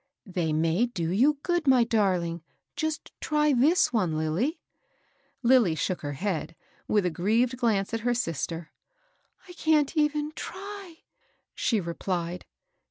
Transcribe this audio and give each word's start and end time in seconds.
"They 0.37 0.51
may 0.51 0.87
do 0.87 1.11
you 1.11 1.37
good, 1.43 1.67
my 1.67 1.83
darling. 1.83 2.41
Just 2.75 3.11
try 3.21 3.53
this 3.53 3.93
one, 3.93 4.17
Lilly." 4.17 4.59
Lilly 5.43 5.75
shook 5.75 6.01
her 6.01 6.13
head, 6.13 6.55
with 6.87 7.05
a 7.05 7.11
grieved 7.11 7.55
glance 7.55 7.93
at 7.93 7.99
her 7.99 8.15
sister." 8.15 8.71
I 9.47 9.53
can't 9.53 9.95
even 9.95 10.31
try," 10.31 11.03
she 11.53 11.79
replied. 11.79 12.45